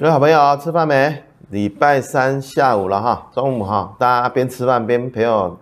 [0.00, 1.22] 各位好朋友，吃饭没？
[1.50, 5.54] 礼拜三下午了哈，中午哈，大家边吃饭边陪我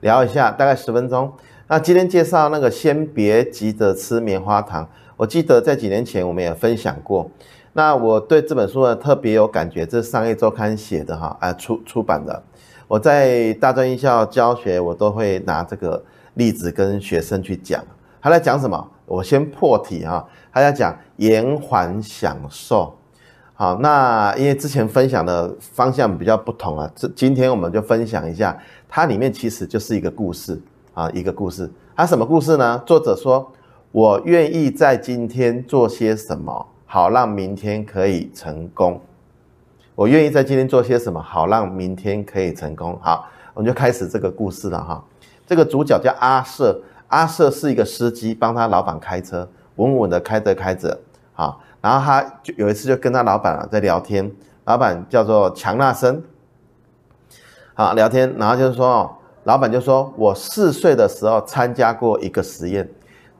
[0.00, 1.32] 聊一下，大概十分钟。
[1.66, 4.86] 那今天介绍那个先别急着吃棉花糖，
[5.16, 7.30] 我记得在几年前我们也分享过。
[7.72, 12.42] 那我对这本书呢特别有感觉，这是商业周刊写的哈，啊出出版的。
[12.86, 16.04] 我在大专院校教学，我都会拿这个
[16.34, 17.82] 例子跟学生去讲。
[18.20, 18.90] 他在讲什么？
[19.06, 22.94] 我先破题哈，他在讲延缓享受。
[23.56, 28.56] 好，那因为之前分享的方向比较不同啊，这今天我们就分享一下，
[28.88, 30.60] 它里面其实就是一个故事。
[30.96, 32.82] 啊，一个故事，它什么故事呢？
[32.86, 33.52] 作者说
[33.92, 38.98] ：“我愿意在今天做些什么，好让明天可以成功。
[39.94, 45.04] 我愿意在今天做些什么，好让明天可以成功。”好，我们就开始这个故事了哈。
[45.46, 50.98] 这个主角叫阿瑟，阿瑟是一个司机，帮他老板开车，稳稳的开着开着，
[51.34, 54.28] 好，然后他就有一次就跟他老板啊在聊天，
[54.64, 56.20] 老板叫做强纳森，
[57.74, 59.08] 好聊天，然后就是说。
[59.46, 62.90] 老板就说：“我四岁的时候参加过一个实验，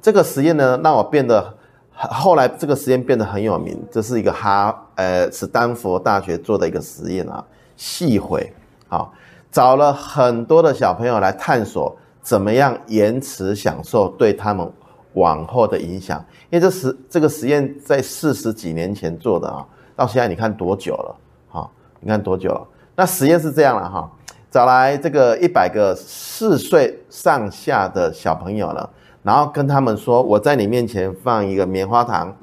[0.00, 1.52] 这个实验呢让我变得，
[1.92, 3.76] 后来这个实验变得很有名。
[3.90, 7.44] 这是一个哈呃史丹佛大学做的一个实验啊，
[7.76, 8.54] 细毁，
[8.86, 9.12] 好，
[9.50, 14.70] 找了很多的小朋友来探索怎么样延迟享受对他们
[15.16, 16.24] 往后的影响。
[16.48, 21.16] 因为这实这个实验在四十几年前做的啊，到现在你看多久了？
[21.48, 22.66] 好，你看多久了？
[22.94, 24.10] 那实验是这样了哈。”
[24.48, 28.88] 找来这个一百个四岁上下的小朋友了，
[29.22, 32.34] 然后跟他们说：“我在你面前放一个棉花糖，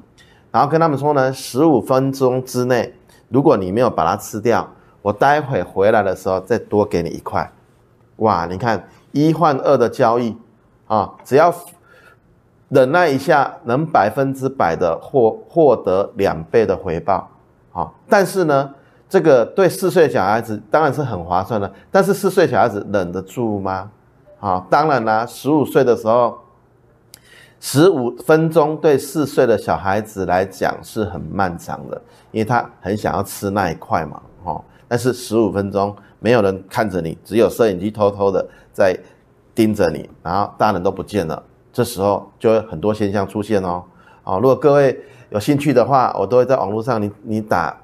[0.52, 2.94] 然后跟他们说呢，十五分钟之内，
[3.30, 4.68] 如果你没有把它吃掉，
[5.02, 7.50] 我待会回来的时候再多给你一块。”
[8.16, 10.36] 哇，你看一换二的交易
[10.86, 11.52] 啊，只要
[12.74, 17.30] 忍耐一下，能百分之百的获获得两倍的回报
[17.72, 17.88] 啊！
[18.08, 18.74] 但是呢，
[19.08, 23.88] 这个对四岁小孩子当然是很划算的，但是四岁小孩子忍得住吗？
[24.40, 26.36] 啊，当然啦，十五岁的时候，
[27.60, 32.02] 十五分钟对四岁的小孩子来讲是很漫长的，
[32.32, 34.64] 因为他很想要吃那一块嘛，哦。
[34.88, 38.98] 但是十五分钟没有人看着你，只有摄影机偷偷的在
[39.54, 41.40] 盯着你，然后大人都不见了，
[41.74, 43.84] 这时候就会很多现象出现哦。
[44.22, 44.98] 啊，如果各位
[45.28, 47.76] 有兴趣的话，我都会在网络上你你打。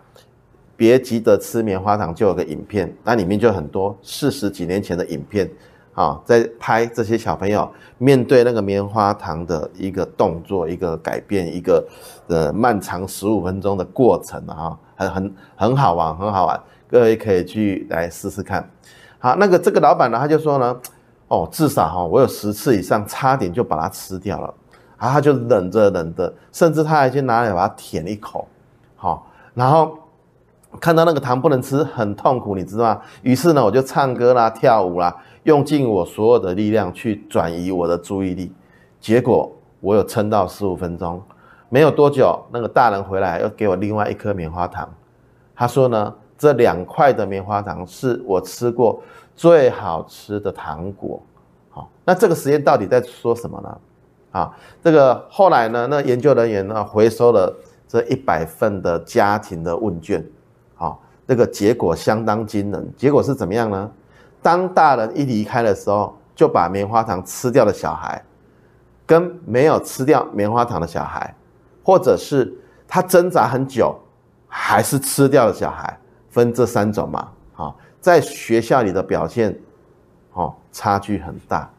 [0.76, 5.46] 别急着吃棉花糖，就有个影片，那里面就很多四十几年前的影片，
[5.92, 11.86] 啊，在拍这些小朋友面对那个棉花糖的一个动作、一个改变、一个
[12.28, 16.58] 呃漫长十五分钟的过程啊，很很很好玩，很好玩，
[16.88, 18.66] 各位可以去来试试看。
[19.18, 20.74] 好，那个这个老板呢，他就说呢，
[21.30, 24.54] 哦，至少哈，我有十次以上差点就把它吃掉了，
[24.98, 28.46] 然后他就忍着忍着，甚至他还去拿来把它舔一口，
[28.96, 29.96] 好，然后。
[30.80, 33.00] 看到那个糖不能吃，很痛苦，你知道吗？
[33.22, 38.52] 于是呢，我就唱歌啦、跳舞啦，用尽我所有的力量去转移我的注意力。
[39.00, 41.20] 结果我有撑到十五分钟，
[41.68, 44.88] 没有多久，那个大人回来又给我另外一颗棉花糖。
[45.56, 49.02] 他说呢，这两块的棉花糖是我吃过
[49.40, 51.18] 最好吃的糖果。
[51.70, 53.78] 好，那这个实验到底在说什么呢？
[54.32, 57.50] 啊，这个后来呢，那研究人员呢回收了
[57.88, 60.22] 这一百份的家庭的问卷。
[60.74, 62.92] 好，这个结果相当惊人。
[62.98, 63.90] 结果是怎么样呢？
[64.42, 68.22] 当大人一离开的时候，就把棉花糖吃掉的小孩，
[69.06, 71.34] 跟没有吃掉棉花糖的小孩，
[71.82, 72.54] 或者是
[72.86, 73.98] 他挣扎很久
[74.46, 75.98] 还是吃掉的小孩，
[76.28, 77.28] 分这三种嘛。
[77.52, 79.58] 好，在学校里的表现，
[80.32, 81.70] 哦，差距很大，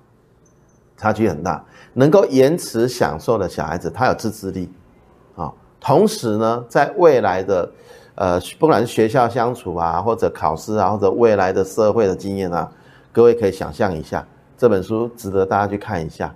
[0.96, 1.64] 差距很大。
[1.94, 4.72] 能够延迟享受的小孩子，他有自制力，
[5.36, 7.72] 啊，同时呢，在未来的。
[8.14, 12.70] 呃，不管是学校相处啊，或者考试啊，或者未来的社会的经验啊，
[13.12, 14.24] 各位可以想象一下，
[14.58, 16.32] 这本书值得大家去看一下。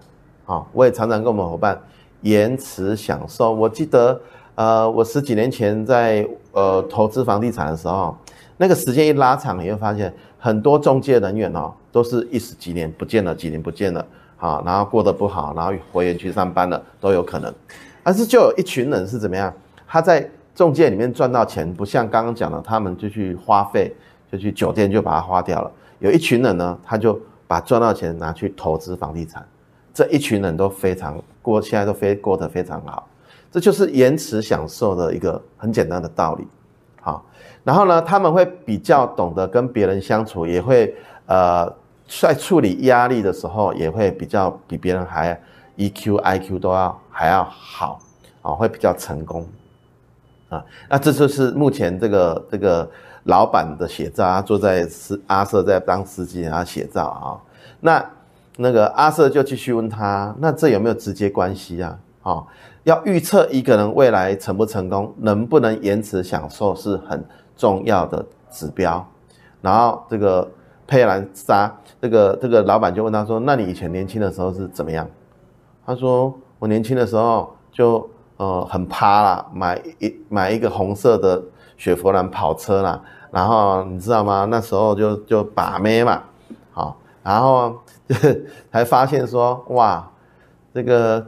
[0.45, 1.79] 啊，我也常常跟我们伙伴
[2.21, 3.51] 延迟享受。
[3.51, 4.19] 我记得，
[4.55, 8.17] 呃，我十几年前在呃投资房地产的时候，
[8.57, 14.05] 那个时间一拉长，你会发现很多中介人员哦，都是一十几年不见了，几年不见了，
[14.37, 17.53] 啊，然后过得不好，然后回园区上班了都有可能。
[18.03, 19.53] 但是就有一群人是怎么样，
[19.87, 20.29] 他在。
[20.55, 23.93] 中介里面赚到钱，不像刚刚讲的，他们就去花费，
[24.31, 25.69] 就去酒店就把它花掉了。
[25.99, 29.45] 有一群人呢，他就把赚到钱拿去投资房地产，
[29.93, 33.05] 这一群人都非常过，现在都非过得非常好。
[33.51, 36.47] 这就是延迟享受的一个很简单的道理。
[37.05, 37.23] 好，
[37.63, 40.91] 然后呢，他们会比较懂得跟别人相处，也会
[41.27, 41.71] 呃
[42.07, 45.39] 在处理压力的时候，也会比较比别人还
[45.77, 47.99] EQ、IQ 都要还要好
[48.41, 49.47] 啊，会比较成功。
[50.49, 50.65] 啊。
[50.89, 52.89] 那这就是目前这个这个
[53.25, 57.37] 老板的写照，他坐在司阿瑟在当司机，然后写照啊。
[57.81, 58.03] 那
[58.57, 61.99] 那个阿瑟就继续问他，那这有没有直接关系啊？
[62.25, 62.43] 啊，
[62.83, 67.23] 要预测一个人未来成不成功，能不能延迟享受是很
[67.55, 69.07] 重要的指标。
[69.61, 70.51] 然后这个
[70.85, 75.07] 佩兰莎这个这个老板就问他说：“那你以前年轻的时候是怎么样？”
[75.85, 81.41] 他说：“我年轻的时候就。”呃，很趴啦，买一买一个红色的
[81.77, 83.01] 雪佛兰跑车啦，
[83.31, 84.45] 然后你知道吗？
[84.51, 86.21] 那时候就就把妹嘛，
[86.73, 87.79] 好，然后
[88.73, 90.05] 才发现说，哇，
[90.73, 91.25] 这个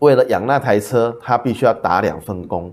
[0.00, 2.72] 为了养那台车，他必须要打两份工，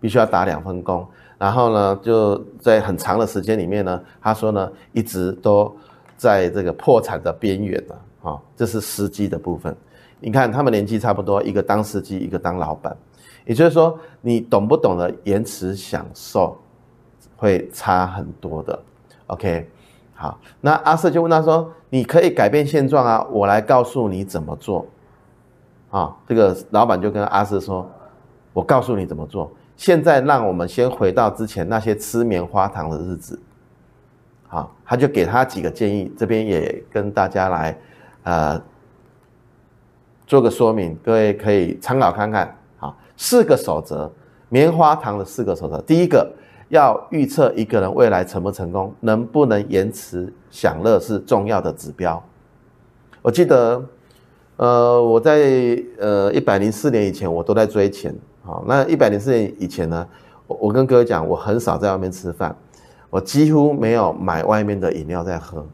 [0.00, 1.06] 必须要打两份工，
[1.38, 5.74] 然后呢，就在很长的时间里面呢，他说呢，一直都
[6.16, 9.74] 在这个破产的边缘了，啊，这是司机的部分。
[10.20, 12.94] 你看，他们年纪差不多，一个当司机，一个当老板，
[13.46, 16.58] 也就是说，你懂不懂得延迟享受，
[17.36, 18.78] 会差很多的。
[19.28, 19.66] OK，
[20.14, 24.86] 好，那阿瑟就问他说：“你可以改变现状啊，我来告诉你怎么做。”
[25.90, 27.88] 啊，这个老板就跟阿四说
[28.52, 29.50] ：“我告诉你怎么做。
[29.76, 33.40] 现在让我们先回到之前那些吃棉花糖的日子。”
[34.48, 37.78] 好，他就给他几个建议，这边也跟大家来，
[38.22, 38.62] 呃。
[40.26, 42.56] 做个说明，各位可以参考看看。
[42.78, 44.08] 好，四个守则，
[44.48, 45.80] 棉花糖的四个守则。
[45.80, 46.32] 第一个，
[46.68, 52.22] 要预测一个人未来成不成功，能不能延迟享乐是重要的指标。
[53.22, 53.84] 我记得，
[54.60, 58.14] 呃，我在呃一百零四年以前，我都在追钱。
[58.42, 60.06] 好，那一百零四年以前呢，
[60.46, 62.54] 我我跟各位讲，我很少在外面吃饭，
[63.08, 65.66] 我几乎没有买外面的饮料在喝，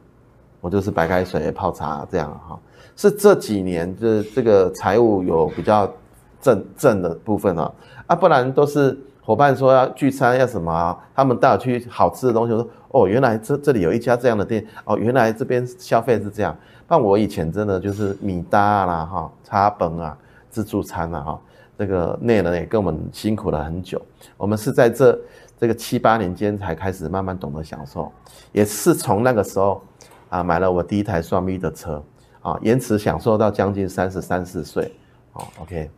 [0.61, 2.57] 我就是白开水泡茶这样哈。
[2.95, 5.93] 是这几年，就是这个财务有比较
[6.41, 7.73] 正正的部分啊，
[8.07, 8.97] 啊，不然都是
[9.27, 16.57] 伙伴说要聚餐要什么，他们带我去好吃的东西，我说哦，原来这这里有一家这样的店哦，原来这边消费是这样。
[16.87, 20.17] 但我以前真的就是米搭啦哈，茶本啊，
[20.49, 21.41] 自助餐啊哈，
[21.77, 24.01] 这个内人也跟我们辛苦了很久。
[24.37, 25.19] 我们是在这
[25.59, 28.13] 这个七八年间才开始慢慢懂得享受，
[28.53, 29.83] 也是从那个时候
[30.29, 32.01] 啊买了我第一台双 B 的车。
[32.43, 34.95] 啊，延迟享受到将近三十三四岁，
[35.33, 35.91] 哦，OK。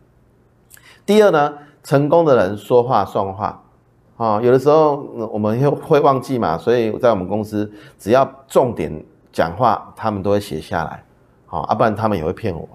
[1.05, 1.53] 第二呢，
[1.83, 3.61] 成功的人说话算话，
[4.17, 4.97] 啊，有的时候
[5.31, 11.03] 我们会会忘记嘛，所以在我们公司，只要重点讲话，他们都会写下来，
[11.45, 12.67] 好，啊，不然他们也会骗我，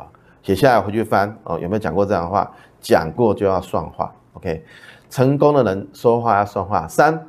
[0.42, 2.50] 写下来回去翻，哦，有没有讲过这样的话？
[2.80, 4.62] 讲过就要算话，OK。
[5.08, 6.86] 成功的人说话要算话。
[6.86, 7.28] 三，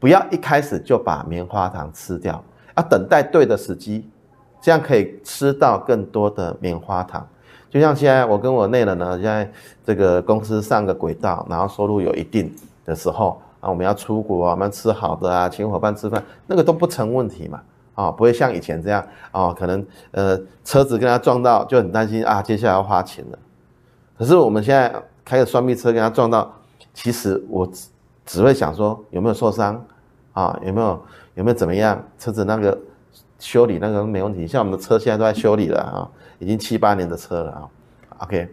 [0.00, 2.42] 不要一开始就把棉花糖吃掉，
[2.76, 4.10] 要等待对的时机。
[4.60, 7.24] 这样可以吃到更多的棉花糖，
[7.76, 9.52] 就像现在我跟我内人呢，现在
[9.84, 12.50] 这个公司上个轨道，然后收入有一定
[12.86, 17.60] 的时候啊，我们要出国啊，我们要吃好的啊，请伙伴吃饭，那个都不成问题嘛，
[17.94, 23.38] 啊，不会像以前这样啊，可能呃车子跟他撞到就很担心啊，接下来要花钱了。
[24.16, 24.90] 可是我们现在
[25.22, 26.50] 开个双臂车跟他撞到，
[26.94, 27.88] 其实我只
[28.24, 29.84] 只会想说有没有受伤
[30.32, 31.02] 啊，有没有
[31.34, 32.78] 有没有怎么样，车子那个。
[33.38, 37.68] 修理那个没问题，像我们的车现在都在修理了啊，已经七八年的车了啊。
[38.18, 38.48] OK，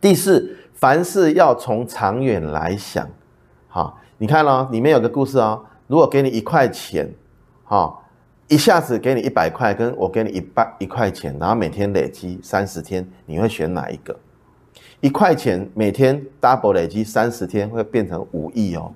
[0.00, 3.08] 第四，凡事要从长远来想。
[3.68, 5.64] 好，你看哦，里面有个故事哦。
[5.86, 7.12] 如果给你一块钱，
[7.64, 7.98] 哈，
[8.48, 14.16] 一下子给你一百块，跟我给你一百一块钱，然后每天累积三十天，你会选哪一个？
[15.00, 18.92] 一块钱每天 double 累积三十天，会变成五亿哦。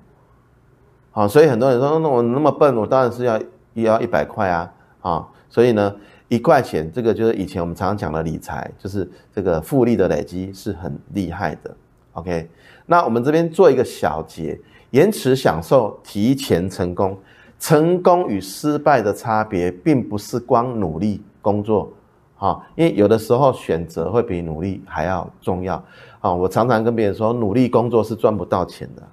[1.11, 3.39] 好，所以很多人说，那我那么笨，我当然是要。
[3.75, 5.95] 要一百块啊，啊，所以呢，
[6.33, 11.75] 一块钱这个就是以前我们常常讲的理财，就是这个复利的累积是很厉害的。
[12.13, 12.49] OK，
[12.87, 14.59] 那我们这边做一个小结，
[14.89, 17.15] 延迟享受，提前成功。
[17.59, 21.93] 成功与失败的差别，并不是光努力工作，
[22.35, 25.75] 哈，因为有的时候选择会比努力还要重要。
[26.19, 29.03] 啊，我常常跟别人说，努力工作是赚不到钱的，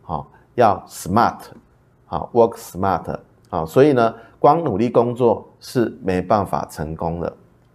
[0.00, 1.40] 好，要 smart，
[2.06, 3.18] 好，work smart。
[3.50, 7.30] 啊，所以呢，光努力工作是没办法成功的，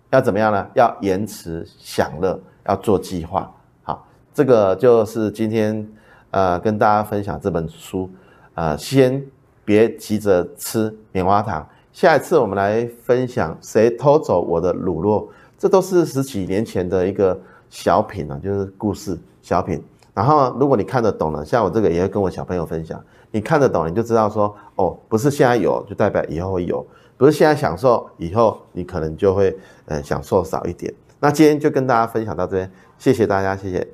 [0.10, 0.68] 要怎么样呢？
[0.74, 3.50] 要延迟享乐，要做计划。
[3.84, 4.04] 好，
[4.34, 5.88] 这个就是今天
[6.32, 8.10] 呃跟大家分享这本书，
[8.56, 9.24] 呃，先
[9.64, 11.66] 别急着吃棉花糖。
[11.94, 15.28] 下一次我们来分享谁偷走我的乳酪，
[15.60, 19.80] 这都是十几年前的一个小品啊，就是故事小品。
[20.16, 23.00] 然后如果你看得懂了，像我这个也会跟我小朋友分享。
[23.32, 26.84] 你看得懂，你就知道说，哦，不是现在有就代表以后会有，
[27.18, 29.56] 不是现在享受，以后你可能就会，
[29.88, 30.94] 呃，享受少一点。
[31.20, 33.86] 那今天就跟大家分享到这边，谢谢大家，谢谢。